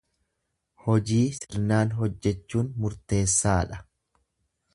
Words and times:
Hojii 0.85 1.19
sirnaan 1.39 1.93
hojjechuun 1.99 2.73
murteessa 2.83 3.61
dha. 3.73 3.83